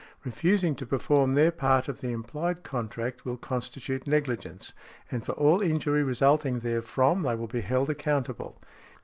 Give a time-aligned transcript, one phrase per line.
[0.23, 4.73] Refusing to perform their part of the implied contract will constitute negligence,
[5.11, 8.59] and for all injury resulting therefrom they will be held accountable.